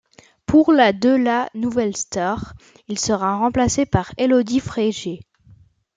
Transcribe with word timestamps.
Pour 0.47 0.73
la 0.73 0.93
de 0.93 1.09
la 1.11 1.51
Nouvelle 1.53 1.95
star, 1.95 2.55
il 2.87 2.97
sera 2.97 3.37
remplacé 3.37 3.85
par 3.85 4.11
Elodie 4.17 4.59
Frégé. 4.59 5.19